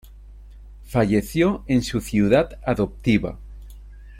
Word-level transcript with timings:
Falleció 0.87 1.63
en 1.67 1.83
su 1.83 2.01
ciudad 2.01 2.57
adoptiva. 2.65 3.37